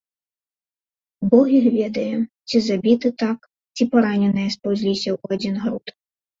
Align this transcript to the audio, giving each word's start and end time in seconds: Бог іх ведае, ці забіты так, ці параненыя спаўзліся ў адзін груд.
Бог 1.33 1.45
іх 1.57 1.67
ведае, 1.75 2.07
ці 2.49 2.57
забіты 2.69 3.07
так, 3.21 3.39
ці 3.75 3.89
параненыя 3.95 4.49
спаўзліся 4.59 5.09
ў 5.17 5.37
адзін 5.37 5.55
груд. 5.65 5.99